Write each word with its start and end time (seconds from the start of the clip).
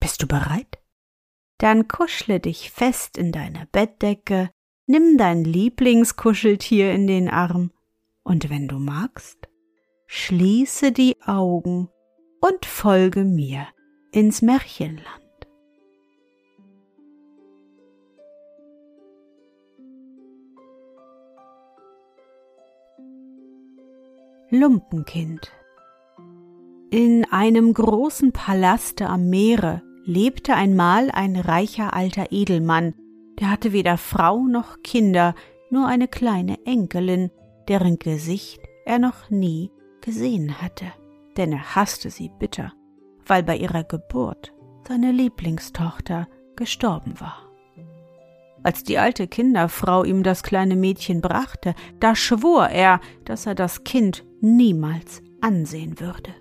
Bist 0.00 0.22
du 0.22 0.26
bereit? 0.26 0.78
Dann 1.58 1.88
kuschle 1.88 2.38
dich 2.40 2.70
fest 2.70 3.18
in 3.18 3.32
deine 3.32 3.68
Bettdecke, 3.72 4.50
nimm 4.86 5.18
dein 5.18 5.44
Lieblingskuscheltier 5.44 6.92
in 6.92 7.06
den 7.06 7.28
Arm 7.28 7.72
und 8.22 8.50
wenn 8.50 8.68
du 8.68 8.78
magst, 8.78 9.48
schließe 10.06 10.92
die 10.92 11.20
Augen 11.22 11.88
und 12.40 12.64
folge 12.64 13.24
mir 13.24 13.66
ins 14.12 14.42
Märchenland. 14.42 15.06
Lumpenkind 24.50 25.52
In 26.90 27.26
einem 27.30 27.74
großen 27.74 28.32
Palaste 28.32 29.06
am 29.06 29.28
Meere 29.28 29.82
lebte 30.08 30.54
einmal 30.54 31.10
ein 31.10 31.36
reicher 31.36 31.92
alter 31.92 32.32
Edelmann, 32.32 32.94
der 33.38 33.50
hatte 33.50 33.74
weder 33.74 33.98
Frau 33.98 34.46
noch 34.46 34.82
Kinder, 34.82 35.34
nur 35.68 35.86
eine 35.86 36.08
kleine 36.08 36.56
Enkelin, 36.64 37.30
deren 37.68 37.98
Gesicht 37.98 38.58
er 38.86 38.98
noch 38.98 39.28
nie 39.28 39.70
gesehen 40.00 40.62
hatte, 40.62 40.86
denn 41.36 41.52
er 41.52 41.76
hasste 41.76 42.08
sie 42.08 42.30
bitter, 42.38 42.72
weil 43.26 43.42
bei 43.42 43.58
ihrer 43.58 43.84
Geburt 43.84 44.54
seine 44.88 45.12
Lieblingstochter 45.12 46.26
gestorben 46.56 47.20
war. 47.20 47.42
Als 48.62 48.84
die 48.84 48.96
alte 48.96 49.28
Kinderfrau 49.28 50.04
ihm 50.04 50.22
das 50.22 50.42
kleine 50.42 50.74
Mädchen 50.74 51.20
brachte, 51.20 51.74
da 52.00 52.16
schwor 52.16 52.68
er, 52.68 53.00
dass 53.26 53.44
er 53.44 53.54
das 53.54 53.84
Kind 53.84 54.24
niemals 54.40 55.20
ansehen 55.42 56.00
würde. 56.00 56.34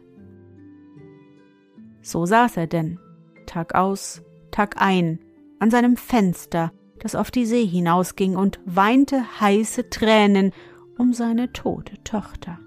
So 2.02 2.26
saß 2.26 2.56
er 2.56 2.68
denn, 2.68 2.98
Tag 3.48 3.74
aus, 3.74 4.22
Tag 4.52 4.76
ein, 4.80 5.20
an 5.60 5.72
seinem 5.72 5.98
Fenster, 5.98 6.72
das 7.00 7.16
auf 7.16 7.32
die 7.32 7.46
See 7.46 7.66
hinausging, 7.66 8.36
und 8.36 8.60
weinte 8.66 9.24
heiße 9.40 9.90
Tränen 9.90 10.52
um 10.98 11.14
seine 11.14 11.52
tote 11.52 12.04
Tochter. 12.04 12.60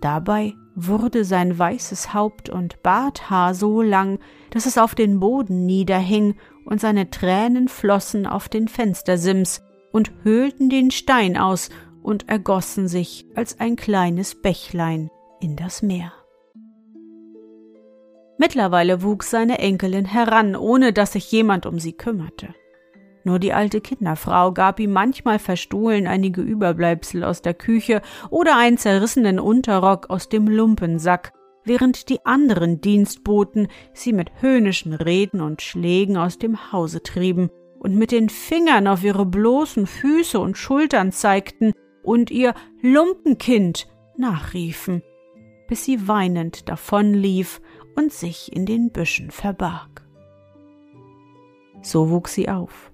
Dabei 0.00 0.54
wurde 0.74 1.24
sein 1.24 1.58
weißes 1.58 2.14
Haupt 2.14 2.48
und 2.48 2.82
Barthaar 2.82 3.54
so 3.54 3.82
lang, 3.82 4.18
dass 4.50 4.66
es 4.66 4.78
auf 4.78 4.94
den 4.94 5.20
Boden 5.20 5.66
niederhing, 5.66 6.36
und 6.64 6.80
seine 6.80 7.10
Tränen 7.10 7.68
flossen 7.68 8.26
auf 8.26 8.48
den 8.48 8.68
Fenstersims 8.68 9.62
und 9.92 10.12
höhlten 10.22 10.70
den 10.70 10.90
Stein 10.90 11.36
aus 11.36 11.68
und 12.02 12.28
ergossen 12.28 12.86
sich 12.86 13.26
als 13.34 13.58
ein 13.58 13.76
kleines 13.76 14.40
Bächlein 14.40 15.10
in 15.40 15.56
das 15.56 15.82
Meer. 15.82 16.12
Mittlerweile 18.40 19.02
wuchs 19.02 19.28
seine 19.28 19.58
Enkelin 19.58 20.06
heran, 20.06 20.56
ohne 20.56 20.94
dass 20.94 21.12
sich 21.12 21.30
jemand 21.30 21.66
um 21.66 21.78
sie 21.78 21.92
kümmerte. 21.92 22.54
Nur 23.22 23.38
die 23.38 23.52
alte 23.52 23.82
Kinderfrau 23.82 24.52
gab 24.52 24.80
ihm 24.80 24.92
manchmal 24.92 25.38
verstohlen 25.38 26.06
einige 26.06 26.40
Überbleibsel 26.40 27.22
aus 27.22 27.42
der 27.42 27.52
Küche 27.52 28.00
oder 28.30 28.56
einen 28.56 28.78
zerrissenen 28.78 29.38
Unterrock 29.38 30.08
aus 30.08 30.30
dem 30.30 30.48
Lumpensack, 30.48 31.34
während 31.66 32.08
die 32.08 32.24
anderen 32.24 32.80
Dienstboten 32.80 33.68
sie 33.92 34.14
mit 34.14 34.30
höhnischen 34.40 34.94
Reden 34.94 35.42
und 35.42 35.60
Schlägen 35.60 36.16
aus 36.16 36.38
dem 36.38 36.72
Hause 36.72 37.02
trieben 37.02 37.50
und 37.78 37.94
mit 37.94 38.10
den 38.10 38.30
Fingern 38.30 38.86
auf 38.86 39.04
ihre 39.04 39.26
bloßen 39.26 39.86
Füße 39.86 40.40
und 40.40 40.56
Schultern 40.56 41.12
zeigten 41.12 41.74
und 42.02 42.30
ihr 42.30 42.54
Lumpenkind 42.80 43.86
nachriefen, 44.16 45.02
bis 45.68 45.84
sie 45.84 46.08
weinend 46.08 46.70
davonlief 46.70 47.60
und 47.96 48.12
sich 48.12 48.54
in 48.54 48.66
den 48.66 48.90
Büschen 48.90 49.30
verbarg. 49.30 50.02
So 51.82 52.10
wuchs 52.10 52.34
sie 52.34 52.48
auf, 52.48 52.90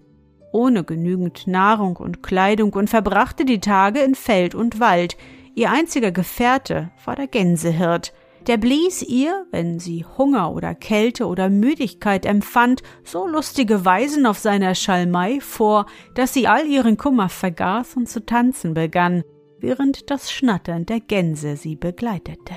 ohne 0.53 0.85
genügend 0.85 1.47
Nahrung 1.47 1.97
und 1.97 2.23
Kleidung 2.23 2.73
und 2.73 2.89
verbrachte 2.89 3.45
die 3.45 3.61
Tage 3.61 4.01
in 4.01 4.15
Feld 4.15 4.55
und 4.55 4.81
Wald. 4.81 5.17
Ihr 5.55 5.71
einziger 5.71 6.13
Gefährte 6.13 6.91
war 7.05 7.17
der 7.17 7.27
Gänsehirt, 7.27 8.13
der 8.47 8.59
blies 8.59 9.03
ihr, 9.03 9.47
wenn 9.51 9.81
sie 9.81 10.05
Hunger 10.05 10.53
oder 10.53 10.75
Kälte 10.75 11.27
oder 11.27 11.51
Müdigkeit 11.51 12.25
empfand, 12.25 12.83
so 13.03 13.27
lustige 13.27 13.85
Weisen 13.85 14.25
auf 14.25 14.39
seiner 14.39 14.77
Schalmei 14.77 15.41
vor, 15.41 15.87
dass 16.15 16.33
sie 16.33 16.47
all 16.47 16.67
ihren 16.67 16.97
Kummer 16.97 17.29
vergaß 17.29 17.97
und 17.97 18.09
zu 18.09 18.25
tanzen 18.25 18.75
begann, 18.75 19.25
während 19.59 20.11
das 20.11 20.31
Schnattern 20.31 20.87
der 20.87 21.01
Gänse 21.01 21.57
sie 21.57 21.75
begleitete. 21.75 22.55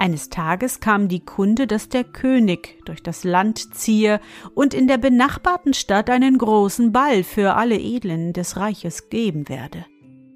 Eines 0.00 0.30
Tages 0.30 0.78
kam 0.78 1.08
die 1.08 1.24
Kunde, 1.24 1.66
dass 1.66 1.88
der 1.88 2.04
König 2.04 2.78
durch 2.84 3.02
das 3.02 3.24
Land 3.24 3.74
ziehe 3.74 4.20
und 4.54 4.72
in 4.72 4.86
der 4.86 4.96
benachbarten 4.96 5.74
Stadt 5.74 6.08
einen 6.08 6.38
großen 6.38 6.92
Ball 6.92 7.24
für 7.24 7.56
alle 7.56 7.76
Edlen 7.76 8.32
des 8.32 8.56
Reiches 8.56 9.10
geben 9.10 9.48
werde, 9.48 9.84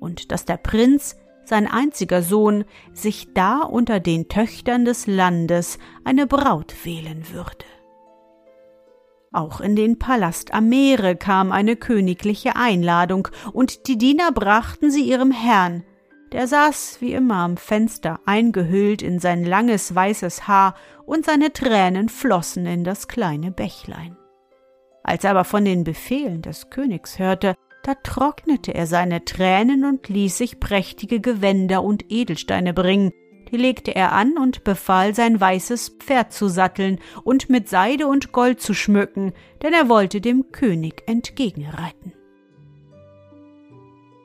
und 0.01 0.33
dass 0.33 0.45
der 0.45 0.57
Prinz, 0.57 1.17
sein 1.45 1.69
einziger 1.69 2.23
Sohn, 2.23 2.65
sich 2.93 3.35
da 3.35 3.61
unter 3.61 4.01
den 4.01 4.29
Töchtern 4.29 4.85
des 4.85 5.07
Landes 5.07 5.79
eine 6.03 6.27
Braut 6.27 6.75
wählen 6.85 7.25
würde. 7.33 7.65
Auch 9.31 9.61
in 9.61 9.77
den 9.77 9.99
Palast 9.99 10.53
am 10.53 10.69
Meere 10.69 11.15
kam 11.15 11.53
eine 11.53 11.77
königliche 11.77 12.57
Einladung, 12.57 13.29
und 13.53 13.87
die 13.87 13.97
Diener 13.97 14.33
brachten 14.33 14.91
sie 14.91 15.03
ihrem 15.03 15.31
Herrn, 15.31 15.85
der 16.33 16.47
saß 16.47 17.01
wie 17.01 17.13
immer 17.13 17.37
am 17.37 17.57
Fenster, 17.57 18.21
eingehüllt 18.25 19.03
in 19.03 19.19
sein 19.19 19.45
langes 19.45 19.95
weißes 19.95 20.49
Haar, 20.49 20.75
und 21.05 21.27
seine 21.27 21.53
Tränen 21.53 22.09
flossen 22.09 22.65
in 22.65 22.85
das 22.85 23.09
kleine 23.09 23.51
Bächlein. 23.51 24.17
Als 25.03 25.25
er 25.25 25.33
aber 25.33 25.45
von 25.45 25.65
den 25.65 25.85
Befehlen 25.85 26.43
des 26.43 26.71
Königs 26.71 27.19
hörte, 27.19 27.55
da 27.83 27.95
trocknete 27.95 28.73
er 28.73 28.87
seine 28.87 29.25
Tränen 29.25 29.85
und 29.85 30.09
ließ 30.09 30.39
sich 30.39 30.61
prächtige 30.61 31.21
Gewänder 31.21 31.83
und 31.83 32.11
Edelsteine 32.11 32.73
bringen, 32.73 33.13
die 33.51 33.57
legte 33.57 33.95
er 33.95 34.13
an 34.13 34.39
und 34.39 34.65
befahl, 34.65 35.15
sein 35.15 35.39
weißes 35.39 35.97
Pferd 35.99 36.33
zu 36.33 36.49
satteln 36.49 37.01
und 37.25 37.51
mit 37.51 37.69
Seide 37.69 38.07
und 38.07 38.33
Gold 38.33 38.61
zu 38.61 38.73
schmücken, 38.73 39.33
denn 39.63 39.75
er 39.75 39.89
wollte 39.89 40.21
dem 40.21 40.53
König 40.53 41.03
entgegenreiten. 41.07 42.15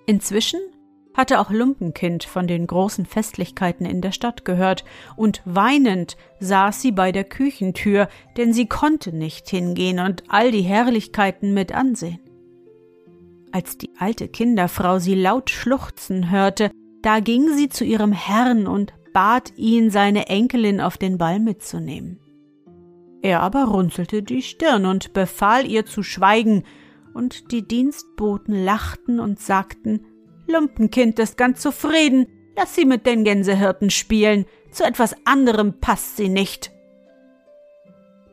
Inzwischen 0.05 0.61
hatte 1.17 1.39
auch 1.39 1.49
Lumpenkind 1.49 2.23
von 2.23 2.45
den 2.47 2.67
großen 2.67 3.07
Festlichkeiten 3.07 3.85
in 3.87 4.01
der 4.01 4.11
Stadt 4.11 4.45
gehört, 4.45 4.85
und 5.15 5.41
weinend 5.45 6.15
saß 6.39 6.81
sie 6.81 6.91
bei 6.91 7.11
der 7.11 7.23
Küchentür, 7.23 8.07
denn 8.37 8.53
sie 8.53 8.67
konnte 8.67 9.11
nicht 9.11 9.49
hingehen 9.49 9.99
und 9.99 10.23
all 10.29 10.51
die 10.51 10.61
Herrlichkeiten 10.61 11.55
mit 11.55 11.73
ansehen. 11.73 12.19
Als 13.51 13.77
die 13.77 13.89
alte 13.97 14.27
Kinderfrau 14.27 14.99
sie 14.99 15.15
laut 15.15 15.49
schluchzen 15.49 16.29
hörte, 16.29 16.69
da 17.01 17.19
ging 17.19 17.51
sie 17.55 17.69
zu 17.69 17.83
ihrem 17.83 18.11
Herrn 18.11 18.67
und 18.67 18.93
bat 19.13 19.53
ihn, 19.57 19.89
seine 19.89 20.27
Enkelin 20.27 20.79
auf 20.79 20.97
den 20.97 21.17
Ball 21.17 21.39
mitzunehmen. 21.39 22.19
Er 23.23 23.41
aber 23.41 23.63
runzelte 23.63 24.21
die 24.21 24.43
Stirn 24.43 24.85
und 24.85 25.13
befahl 25.13 25.65
ihr 25.65 25.85
zu 25.85 26.03
schweigen, 26.03 26.63
und 27.15 27.51
die 27.51 27.67
Dienstboten 27.67 28.53
lachten 28.53 29.19
und 29.19 29.39
sagten, 29.39 30.05
Lumpenkind 30.47 31.19
ist 31.19 31.37
ganz 31.37 31.61
zufrieden. 31.61 32.27
Lass 32.55 32.73
sie 32.73 32.85
mit 32.85 33.05
den 33.05 33.23
Gänsehirten 33.23 33.89
spielen. 33.89 34.45
Zu 34.71 34.83
etwas 34.83 35.15
anderem 35.25 35.79
passt 35.79 36.17
sie 36.17 36.29
nicht. 36.29 36.71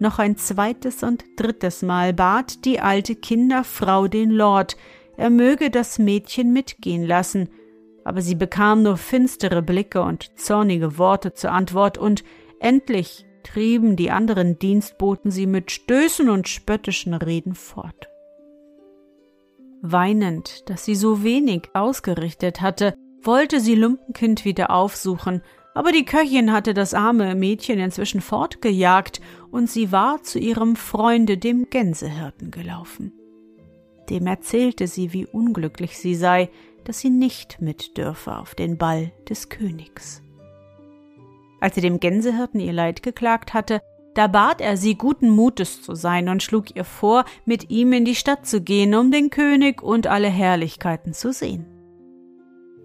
noch 0.00 0.18
ein 0.18 0.36
zweites 0.36 1.02
und 1.02 1.24
drittes 1.36 1.82
Mal 1.82 2.12
bat 2.12 2.64
die 2.64 2.80
alte 2.80 3.14
Kinderfrau 3.14 4.08
den 4.08 4.30
Lord, 4.30 4.76
er 5.16 5.30
möge 5.30 5.70
das 5.70 5.98
Mädchen 5.98 6.52
mitgehen 6.52 7.04
lassen, 7.04 7.48
aber 8.04 8.20
sie 8.20 8.34
bekam 8.34 8.82
nur 8.82 8.96
finstere 8.96 9.62
Blicke 9.62 10.02
und 10.02 10.38
zornige 10.38 10.98
Worte 10.98 11.32
zur 11.32 11.52
Antwort, 11.52 11.96
und 11.96 12.24
endlich 12.60 13.24
trieben 13.44 13.96
die 13.96 14.10
anderen 14.10 14.58
Dienstboten 14.58 15.30
sie 15.30 15.46
mit 15.46 15.70
Stößen 15.70 16.28
und 16.28 16.48
spöttischen 16.48 17.14
Reden 17.14 17.54
fort. 17.54 18.08
Weinend, 19.86 20.70
dass 20.70 20.86
sie 20.86 20.94
so 20.94 21.22
wenig 21.22 21.68
ausgerichtet 21.74 22.62
hatte, 22.62 22.94
wollte 23.22 23.60
sie 23.60 23.74
Lumpenkind 23.74 24.46
wieder 24.46 24.70
aufsuchen, 24.70 25.42
aber 25.74 25.92
die 25.92 26.06
Köchin 26.06 26.52
hatte 26.52 26.72
das 26.72 26.94
arme 26.94 27.34
Mädchen 27.34 27.78
inzwischen 27.78 28.22
fortgejagt, 28.22 29.20
und 29.50 29.68
sie 29.68 29.92
war 29.92 30.22
zu 30.22 30.38
ihrem 30.38 30.74
Freunde 30.74 31.36
dem 31.36 31.68
Gänsehirten 31.68 32.50
gelaufen. 32.50 33.12
Dem 34.08 34.26
erzählte 34.26 34.86
sie, 34.86 35.12
wie 35.12 35.26
unglücklich 35.26 35.98
sie 35.98 36.14
sei, 36.14 36.48
dass 36.84 37.00
sie 37.00 37.10
nicht 37.10 37.60
mit 37.60 37.98
dürfe 37.98 38.38
auf 38.38 38.54
den 38.54 38.78
Ball 38.78 39.12
des 39.28 39.50
Königs. 39.50 40.22
Als 41.60 41.74
sie 41.74 41.82
dem 41.82 42.00
Gänsehirten 42.00 42.58
ihr 42.58 42.72
Leid 42.72 43.02
geklagt 43.02 43.52
hatte, 43.52 43.82
da 44.14 44.28
bat 44.28 44.60
er 44.60 44.76
sie, 44.76 44.96
guten 44.96 45.28
Mutes 45.28 45.82
zu 45.82 45.94
sein 45.94 46.28
und 46.28 46.42
schlug 46.42 46.74
ihr 46.76 46.84
vor, 46.84 47.24
mit 47.44 47.70
ihm 47.70 47.92
in 47.92 48.04
die 48.04 48.14
Stadt 48.14 48.46
zu 48.46 48.60
gehen, 48.60 48.94
um 48.94 49.10
den 49.10 49.30
König 49.30 49.82
und 49.82 50.06
alle 50.06 50.28
Herrlichkeiten 50.28 51.12
zu 51.12 51.32
sehen. 51.32 51.66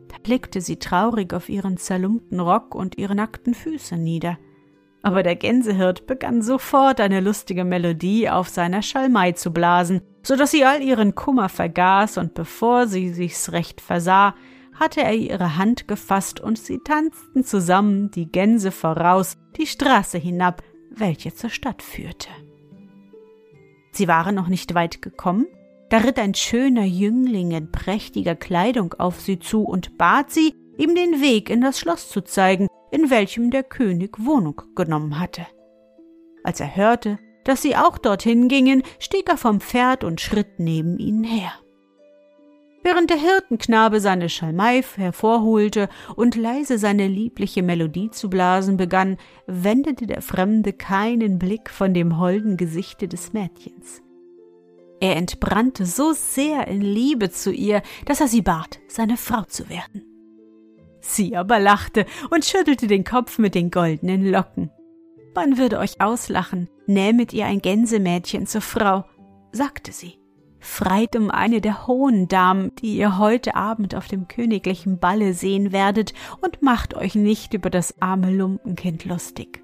Da 0.09 0.15
blickte 0.21 0.59
sie 0.59 0.77
traurig 0.77 1.33
auf 1.33 1.49
ihren 1.49 1.77
zerlumpten 1.77 2.39
Rock 2.39 2.73
und 2.73 2.97
ihre 2.97 3.15
nackten 3.15 3.53
Füße 3.53 3.95
nieder. 3.95 4.37
Aber 5.01 5.23
der 5.23 5.35
Gänsehirt 5.35 6.07
begann 6.07 6.41
sofort 6.41 6.99
eine 6.99 7.21
lustige 7.21 7.63
Melodie 7.63 8.29
auf 8.29 8.49
seiner 8.49 8.81
Schalmei 8.81 9.31
zu 9.31 9.53
blasen, 9.53 10.01
so 10.23 10.35
dass 10.35 10.51
sie 10.51 10.65
all 10.65 10.81
ihren 10.81 11.15
Kummer 11.15 11.47
vergaß, 11.47 12.17
und 12.17 12.33
bevor 12.33 12.87
sie 12.87 13.13
sich's 13.13 13.51
recht 13.51 13.79
versah, 13.79 14.35
hatte 14.73 15.01
er 15.01 15.13
ihre 15.13 15.57
Hand 15.57 15.87
gefasst 15.87 16.39
und 16.39 16.57
sie 16.57 16.79
tanzten 16.79 17.43
zusammen 17.43 18.11
die 18.11 18.31
Gänse 18.31 18.71
voraus 18.71 19.37
die 19.57 19.67
Straße 19.67 20.17
hinab, 20.17 20.63
welche 20.99 21.33
zur 21.33 21.49
Stadt 21.49 21.81
führte. 21.81 22.29
Sie 23.91 24.07
waren 24.07 24.35
noch 24.35 24.47
nicht 24.47 24.75
weit 24.75 25.01
gekommen, 25.01 25.47
da 25.89 25.97
ritt 25.97 26.19
ein 26.19 26.35
schöner 26.35 26.85
Jüngling 26.85 27.51
in 27.51 27.71
prächtiger 27.71 28.35
Kleidung 28.35 28.93
auf 28.93 29.19
sie 29.19 29.39
zu 29.39 29.63
und 29.63 29.97
bat 29.97 30.31
sie, 30.31 30.53
ihm 30.77 30.95
den 30.95 31.21
Weg 31.21 31.49
in 31.49 31.61
das 31.61 31.79
Schloss 31.79 32.09
zu 32.09 32.21
zeigen, 32.21 32.67
in 32.91 33.09
welchem 33.09 33.51
der 33.51 33.63
König 33.63 34.23
Wohnung 34.23 34.61
genommen 34.75 35.19
hatte. 35.19 35.45
Als 36.43 36.59
er 36.59 36.75
hörte, 36.75 37.19
dass 37.43 37.61
sie 37.61 37.75
auch 37.75 37.97
dorthin 37.97 38.47
gingen, 38.47 38.83
stieg 38.99 39.27
er 39.29 39.37
vom 39.37 39.59
Pferd 39.59 40.03
und 40.03 40.21
schritt 40.21 40.59
neben 40.59 40.99
ihnen 40.99 41.23
her. 41.23 41.53
Während 42.81 43.09
der 43.09 43.17
Hirtenknabe 43.17 43.99
seine 43.99 44.29
Schalmei 44.29 44.81
hervorholte 44.95 45.89
und 46.15 46.35
leise 46.35 46.77
seine 46.77 47.07
liebliche 47.07 47.61
Melodie 47.61 48.09
zu 48.09 48.29
blasen 48.29 48.77
begann, 48.77 49.17
wendete 49.47 50.07
der 50.07 50.21
Fremde 50.21 50.71
keinen 50.71 51.39
Blick 51.39 51.69
von 51.69 51.93
dem 51.93 52.19
holden 52.19 52.55
Gesichte 52.55 53.07
des 53.07 53.33
Mädchens. 53.33 54.01
Er 55.01 55.15
entbrannte 55.15 55.85
so 55.85 56.13
sehr 56.13 56.67
in 56.67 56.81
Liebe 56.81 57.29
zu 57.29 57.51
ihr, 57.51 57.81
dass 58.05 58.21
er 58.21 58.27
sie 58.27 58.41
bat, 58.41 58.79
seine 58.87 59.17
Frau 59.17 59.43
zu 59.43 59.69
werden. 59.69 60.05
Sie 61.01 61.35
aber 61.35 61.59
lachte 61.59 62.05
und 62.29 62.45
schüttelte 62.45 62.87
den 62.87 63.03
Kopf 63.03 63.39
mit 63.39 63.55
den 63.55 63.71
goldenen 63.71 64.29
Locken. 64.29 64.71
Man 65.35 65.57
würde 65.57 65.79
euch 65.79 66.01
auslachen, 66.01 66.69
nähmet 66.85 67.33
ihr 67.33 67.45
ein 67.45 67.61
Gänsemädchen 67.61 68.45
zur 68.45 68.61
Frau, 68.61 69.05
sagte 69.51 69.91
sie. 69.91 70.18
Freit 70.59 71.15
um 71.15 71.31
eine 71.31 71.61
der 71.61 71.87
hohen 71.87 72.27
Damen, 72.27 72.75
die 72.75 72.97
ihr 72.97 73.17
heute 73.17 73.55
Abend 73.55 73.95
auf 73.95 74.07
dem 74.07 74.27
königlichen 74.27 74.99
Balle 74.99 75.33
sehen 75.33 75.71
werdet, 75.71 76.13
und 76.41 76.61
macht 76.61 76.93
euch 76.95 77.15
nicht 77.15 77.53
über 77.53 77.69
das 77.69 78.01
arme 78.01 78.31
Lumpenkind 78.31 79.05
lustig. 79.05 79.63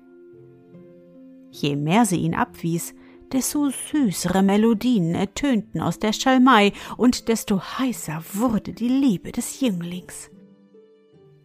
Je 1.52 1.76
mehr 1.76 2.06
sie 2.06 2.18
ihn 2.18 2.36
abwies, 2.36 2.94
desto 3.32 3.70
süßere 3.70 4.44
Melodien 4.44 5.16
ertönten 5.16 5.82
aus 5.82 6.00
der 6.00 6.14
Schalmei 6.14 6.74
und 6.98 7.28
desto 7.28 7.62
heißer 7.62 8.22
wurde 8.34 8.74
die 8.74 8.88
Liebe 8.88 9.32
des 9.32 9.60
Jünglings. 9.60 10.30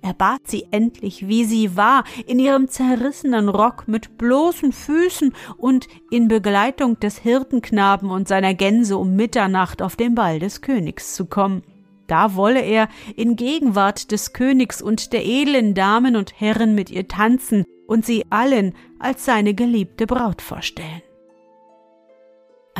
Er 0.02 0.14
bat 0.14 0.40
sie 0.46 0.66
endlich, 0.70 1.28
wie 1.28 1.44
sie 1.44 1.76
war, 1.76 2.04
in 2.26 2.38
ihrem 2.38 2.68
zerrissenen 2.68 3.48
Rock 3.48 3.86
mit 3.86 4.16
bloßen 4.16 4.72
Füßen 4.72 5.34
und 5.58 5.88
in 6.10 6.28
Begleitung 6.28 6.98
des 7.00 7.18
Hirtenknaben 7.18 8.10
und 8.10 8.26
seiner 8.26 8.54
Gänse 8.54 8.96
um 8.96 9.14
Mitternacht 9.14 9.82
auf 9.82 9.96
den 9.96 10.14
Ball 10.14 10.38
des 10.38 10.62
Königs 10.62 11.14
zu 11.14 11.26
kommen. 11.26 11.62
Da 12.06 12.34
wolle 12.34 12.60
er 12.60 12.88
in 13.14 13.36
Gegenwart 13.36 14.10
des 14.10 14.32
Königs 14.32 14.82
und 14.82 15.12
der 15.12 15.24
edlen 15.24 15.74
Damen 15.74 16.16
und 16.16 16.40
Herren 16.40 16.74
mit 16.74 16.90
ihr 16.90 17.06
tanzen 17.06 17.64
und 17.86 18.04
sie 18.04 18.24
allen 18.30 18.74
als 18.98 19.24
seine 19.24 19.54
geliebte 19.54 20.06
Braut 20.06 20.42
vorstellen. 20.42 21.02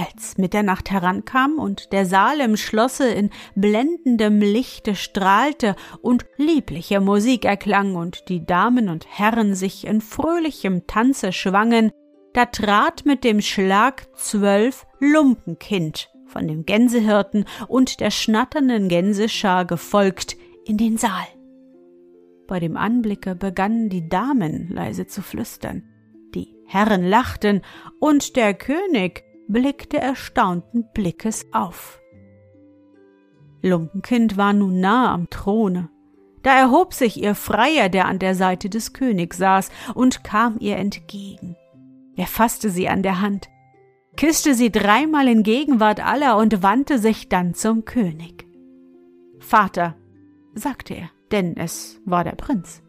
Als 0.00 0.38
Mitternacht 0.38 0.90
herankam 0.90 1.58
und 1.58 1.92
der 1.92 2.06
Saal 2.06 2.40
im 2.40 2.56
Schlosse 2.56 3.10
in 3.10 3.28
blendendem 3.54 4.40
Lichte 4.40 4.94
strahlte 4.94 5.76
und 6.00 6.24
liebliche 6.38 7.00
Musik 7.00 7.44
erklang 7.44 7.96
und 7.96 8.30
die 8.30 8.46
Damen 8.46 8.88
und 8.88 9.06
Herren 9.06 9.54
sich 9.54 9.86
in 9.86 10.00
fröhlichem 10.00 10.86
Tanze 10.86 11.32
schwangen, 11.32 11.90
da 12.32 12.46
trat 12.46 13.04
mit 13.04 13.24
dem 13.24 13.42
Schlag 13.42 14.06
zwölf 14.16 14.86
Lumpenkind 15.00 16.08
von 16.24 16.48
dem 16.48 16.64
Gänsehirten 16.64 17.44
und 17.68 18.00
der 18.00 18.10
schnatternden 18.10 18.88
Gänseschar 18.88 19.66
gefolgt 19.66 20.38
in 20.64 20.78
den 20.78 20.96
Saal. 20.96 21.26
Bei 22.46 22.58
dem 22.58 22.78
Anblicke 22.78 23.34
begannen 23.34 23.90
die 23.90 24.08
Damen 24.08 24.68
leise 24.70 25.06
zu 25.06 25.20
flüstern, 25.20 25.82
die 26.34 26.56
Herren 26.64 27.04
lachten, 27.04 27.60
und 27.98 28.36
der 28.36 28.54
König 28.54 29.24
blickte 29.50 29.98
erstaunten 29.98 30.88
Blickes 30.94 31.46
auf. 31.52 32.00
Lumpenkind 33.62 34.36
war 34.36 34.52
nun 34.52 34.80
nahe 34.80 35.08
am 35.08 35.28
Throne. 35.28 35.90
Da 36.42 36.56
erhob 36.56 36.94
sich 36.94 37.20
ihr 37.22 37.34
Freier, 37.34 37.88
der 37.88 38.06
an 38.06 38.18
der 38.18 38.34
Seite 38.34 38.70
des 38.70 38.92
Königs 38.94 39.36
saß, 39.36 39.70
und 39.94 40.24
kam 40.24 40.56
ihr 40.58 40.76
entgegen. 40.76 41.56
Er 42.16 42.26
fasste 42.26 42.70
sie 42.70 42.88
an 42.88 43.02
der 43.02 43.20
Hand, 43.20 43.48
küsste 44.16 44.54
sie 44.54 44.70
dreimal 44.70 45.28
in 45.28 45.42
Gegenwart 45.42 46.04
aller 46.04 46.38
und 46.38 46.62
wandte 46.62 46.98
sich 46.98 47.28
dann 47.28 47.54
zum 47.54 47.84
König. 47.84 48.46
Vater, 49.38 49.96
sagte 50.54 50.94
er, 50.94 51.10
denn 51.32 51.56
es 51.56 52.00
war 52.04 52.24
der 52.24 52.36
Prinz. 52.36 52.82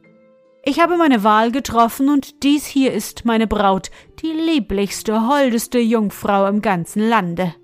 Ich 0.63 0.79
habe 0.79 0.95
meine 0.95 1.23
Wahl 1.23 1.51
getroffen 1.51 2.09
und 2.09 2.43
dies 2.43 2.67
hier 2.67 2.93
ist 2.93 3.25
meine 3.25 3.47
Braut, 3.47 3.89
die 4.21 4.31
lieblichste, 4.31 5.27
holdeste 5.27 5.79
Jungfrau 5.79 6.45
im 6.45 6.61
ganzen 6.61 7.07
Lande. 7.09 7.55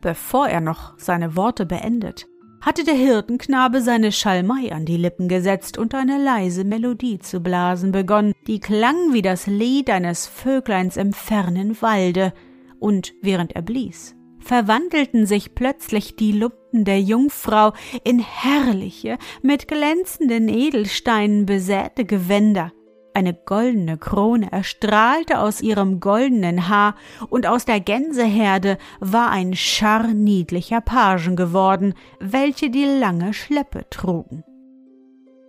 Bevor 0.00 0.48
er 0.48 0.60
noch 0.60 0.98
seine 0.98 1.36
Worte 1.36 1.66
beendet, 1.66 2.26
hatte 2.60 2.82
der 2.82 2.94
Hirtenknabe 2.94 3.80
seine 3.80 4.10
Schalmei 4.10 4.72
an 4.72 4.86
die 4.86 4.96
Lippen 4.96 5.28
gesetzt 5.28 5.78
und 5.78 5.94
eine 5.94 6.22
leise 6.22 6.64
Melodie 6.64 7.20
zu 7.20 7.40
blasen 7.40 7.92
begonnen, 7.92 8.32
die 8.48 8.58
klang 8.58 9.12
wie 9.12 9.22
das 9.22 9.46
Lied 9.46 9.88
eines 9.88 10.26
Vögleins 10.26 10.96
im 10.96 11.12
fernen 11.12 11.80
Walde, 11.80 12.32
und 12.80 13.12
während 13.22 13.54
er 13.54 13.62
blies, 13.62 14.16
verwandelten 14.40 15.26
sich 15.26 15.54
plötzlich 15.54 16.16
die 16.16 16.32
Lumpen 16.32 16.84
der 16.84 17.00
Jungfrau 17.00 17.72
in 18.04 18.18
herrliche, 18.18 19.18
mit 19.42 19.68
glänzenden 19.68 20.48
Edelsteinen 20.48 21.46
besäte 21.46 22.04
Gewänder. 22.04 22.72
Eine 23.14 23.34
goldene 23.34 23.98
Krone 23.98 24.52
erstrahlte 24.52 25.40
aus 25.40 25.60
ihrem 25.60 25.98
goldenen 25.98 26.68
Haar, 26.68 26.94
und 27.30 27.46
aus 27.46 27.64
der 27.64 27.80
Gänseherde 27.80 28.78
war 29.00 29.30
ein 29.30 29.54
Schar 29.56 30.06
niedlicher 30.06 30.80
Pagen 30.80 31.34
geworden, 31.34 31.94
welche 32.20 32.70
die 32.70 32.84
lange 32.84 33.34
Schleppe 33.34 33.86
trugen. 33.90 34.44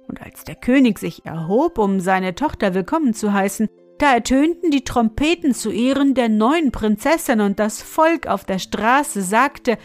Und 0.07 0.19
als 0.19 0.43
der 0.43 0.55
König 0.55 0.97
sich 0.97 1.23
erhob, 1.25 1.77
um 1.77 1.99
seine 1.99 2.33
Tochter 2.33 2.73
willkommen 2.73 3.13
zu 3.13 3.31
heißen, 3.31 3.69
da 3.99 4.13
ertönten 4.13 4.71
die 4.71 4.83
Trompeten 4.83 5.53
zu 5.53 5.71
Ehren 5.71 6.13
der 6.13 6.29
neuen 6.29 6.71
Prinzessin 6.71 7.41
und 7.41 7.59
das 7.59 7.81
Volk 7.81 8.27
auf 8.27 8.45
der 8.45 8.57
Straße 8.57 9.21
sagte, 9.21 9.77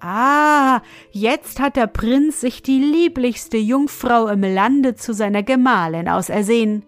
Ah, 0.00 0.82
jetzt 1.10 1.58
hat 1.58 1.76
der 1.76 1.86
Prinz 1.86 2.40
sich 2.40 2.62
die 2.62 2.78
lieblichste 2.78 3.56
Jungfrau 3.56 4.28
im 4.28 4.42
Lande 4.42 4.94
zu 4.94 5.12
seiner 5.12 5.42
Gemahlin 5.42 6.08
ausersehen. 6.08 6.84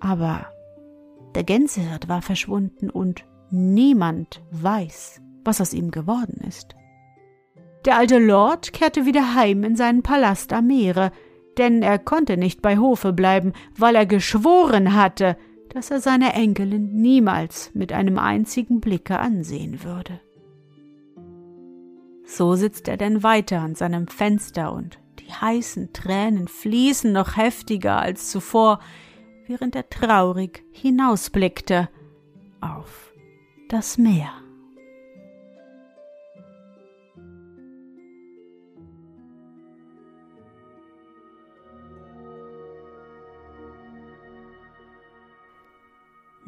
Aber 0.00 0.46
der 1.34 1.44
Gänsehirt 1.44 2.08
war 2.08 2.22
verschwunden 2.22 2.90
und 2.90 3.24
niemand 3.50 4.42
weiß, 4.50 5.20
was 5.44 5.60
aus 5.60 5.72
ihm 5.72 5.90
geworden 5.90 6.42
ist. 6.48 6.74
Der 7.84 7.96
alte 7.96 8.18
Lord 8.18 8.72
kehrte 8.72 9.06
wieder 9.06 9.34
heim 9.34 9.62
in 9.62 9.76
seinen 9.76 10.02
Palast 10.02 10.52
am 10.52 10.66
Meere, 10.66 11.12
denn 11.58 11.82
er 11.82 11.98
konnte 11.98 12.36
nicht 12.36 12.62
bei 12.62 12.78
Hofe 12.78 13.12
bleiben, 13.12 13.52
weil 13.76 13.94
er 13.94 14.06
geschworen 14.06 14.94
hatte, 14.94 15.36
dass 15.70 15.90
er 15.90 16.00
seine 16.00 16.32
Enkelin 16.32 16.94
niemals 16.94 17.70
mit 17.74 17.92
einem 17.92 18.18
einzigen 18.18 18.80
Blicke 18.80 19.18
ansehen 19.18 19.82
würde. 19.84 20.20
So 22.24 22.54
sitzt 22.54 22.88
er 22.88 22.96
denn 22.96 23.22
weiter 23.22 23.60
an 23.60 23.74
seinem 23.74 24.06
Fenster 24.06 24.72
und 24.72 24.98
die 25.18 25.32
heißen 25.32 25.92
Tränen 25.92 26.48
fließen 26.48 27.12
noch 27.12 27.36
heftiger 27.36 28.00
als 28.00 28.30
zuvor, 28.30 28.80
während 29.46 29.74
er 29.76 29.88
traurig 29.88 30.64
hinausblickte 30.72 31.88
auf 32.60 33.12
das 33.68 33.98
Meer. 33.98 34.30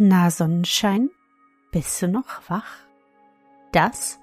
Na 0.02 0.30
Sonnenschein, 0.30 1.10
bist 1.72 2.00
du 2.00 2.08
noch 2.08 2.48
wach? 2.48 2.86
Das 3.70 4.18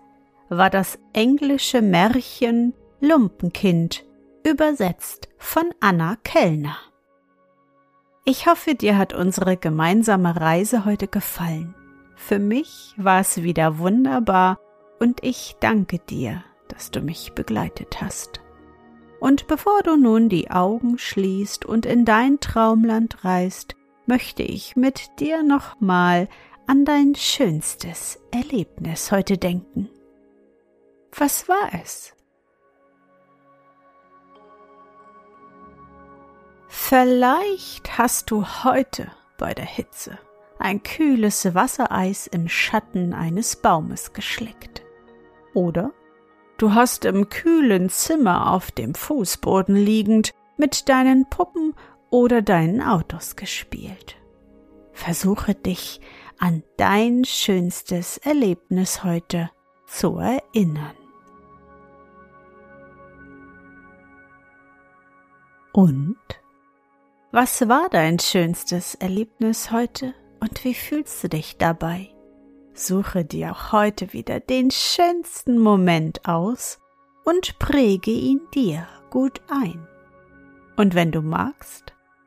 war 0.49 0.71
das 0.71 0.97
englische 1.13 1.83
Märchen 1.83 2.73
Lumpenkind, 2.99 4.03
übersetzt 4.43 5.29
von 5.37 5.65
Anna 5.79 6.15
Kellner. 6.23 6.77
Ich 8.25 8.47
hoffe, 8.47 8.73
dir 8.73 8.97
hat 8.97 9.13
unsere 9.13 9.55
gemeinsame 9.55 10.41
Reise 10.41 10.83
heute 10.83 11.07
gefallen. 11.07 11.75
Für 12.15 12.39
mich 12.39 12.95
war 12.97 13.19
es 13.19 13.43
wieder 13.43 13.77
wunderbar 13.77 14.59
und 14.99 15.23
ich 15.23 15.57
danke 15.59 15.99
dir, 15.99 16.43
dass 16.69 16.89
du 16.89 17.01
mich 17.01 17.33
begleitet 17.33 18.01
hast. 18.01 18.41
Und 19.19 19.45
bevor 19.45 19.83
du 19.83 19.95
nun 19.95 20.27
die 20.27 20.49
Augen 20.49 20.97
schließt 20.97 21.65
und 21.65 21.85
in 21.85 22.03
dein 22.03 22.39
Traumland 22.39 23.23
reist, 23.23 23.75
möchte 24.07 24.43
ich 24.43 24.75
mit 24.75 25.19
dir 25.19 25.43
nochmal 25.43 26.27
an 26.65 26.85
dein 26.85 27.15
schönstes 27.15 28.19
Erlebnis 28.31 29.11
heute 29.11 29.37
denken. 29.37 29.89
Was 31.15 31.47
war 31.47 31.69
es? 31.81 32.13
Vielleicht 36.67 37.97
hast 37.97 38.31
du 38.31 38.45
heute 38.63 39.11
bei 39.37 39.53
der 39.53 39.65
Hitze 39.65 40.17
ein 40.59 40.83
kühles 40.83 41.53
Wassereis 41.53 42.27
im 42.27 42.49
Schatten 42.49 43.13
eines 43.13 43.57
Baumes 43.57 44.13
geschleckt. 44.13 44.83
Oder 45.53 45.91
du 46.57 46.73
hast 46.73 47.05
im 47.05 47.29
kühlen 47.29 47.89
Zimmer 47.89 48.51
auf 48.51 48.71
dem 48.71 48.95
Fußboden 48.95 49.75
liegend 49.75 50.31
mit 50.57 50.89
deinen 50.89 51.29
Puppen 51.29 51.75
oder 52.09 52.41
deinen 52.41 52.81
Autos 52.81 53.35
gespielt. 53.35 54.15
Versuche 54.93 55.53
dich 55.55 56.01
an 56.39 56.63
dein 56.77 57.25
schönstes 57.25 58.17
Erlebnis 58.17 59.03
heute 59.03 59.49
zu 59.87 60.17
erinnern. 60.17 60.95
Und? 65.73 66.17
Was 67.31 67.67
war 67.67 67.89
dein 67.89 68.19
schönstes 68.19 68.95
Erlebnis 68.95 69.71
heute 69.71 70.15
und 70.39 70.63
wie 70.63 70.73
fühlst 70.73 71.23
du 71.23 71.29
dich 71.29 71.57
dabei? 71.57 72.09
Suche 72.73 73.25
dir 73.25 73.51
auch 73.51 73.71
heute 73.71 74.13
wieder 74.13 74.39
den 74.39 74.71
schönsten 74.71 75.59
Moment 75.59 76.27
aus 76.27 76.79
und 77.25 77.59
präge 77.59 78.11
ihn 78.11 78.41
dir 78.53 78.87
gut 79.09 79.41
ein. 79.49 79.87
Und 80.77 80.95
wenn 80.95 81.11
du 81.11 81.21
magst, 81.21 81.93